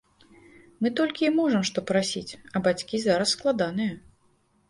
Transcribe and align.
Мы 0.83 0.91
толькі 0.99 1.27
і 1.27 1.33
можам, 1.39 1.63
што 1.69 1.83
прасіць, 1.91 2.37
а 2.59 2.61
бацькі 2.67 2.95
зараз 3.05 3.35
складаныя. 3.37 3.93